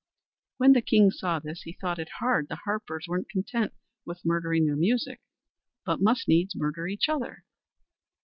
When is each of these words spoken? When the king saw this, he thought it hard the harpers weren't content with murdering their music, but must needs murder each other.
When 0.57 0.73
the 0.73 0.81
king 0.81 1.11
saw 1.11 1.37
this, 1.37 1.61
he 1.61 1.73
thought 1.79 1.99
it 1.99 2.09
hard 2.17 2.47
the 2.49 2.61
harpers 2.65 3.05
weren't 3.07 3.29
content 3.29 3.75
with 4.03 4.25
murdering 4.25 4.65
their 4.65 4.75
music, 4.75 5.21
but 5.85 6.01
must 6.01 6.27
needs 6.27 6.55
murder 6.55 6.87
each 6.87 7.07
other. 7.07 7.43